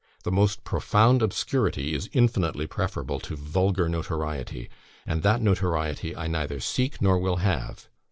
The 0.23 0.31
most 0.31 0.63
profound 0.63 1.21
obscurity 1.21 1.93
is 1.93 2.09
infinitely 2.11 2.65
preferable 2.65 3.19
to 3.19 3.35
vulgar 3.35 3.87
notoriety; 3.87 4.67
and 5.05 5.21
that 5.21 5.43
notoriety 5.43 6.15
I 6.15 6.25
neither 6.25 6.59
seek 6.59 7.03
nor 7.03 7.19
will 7.19 7.35
have. 7.35 7.87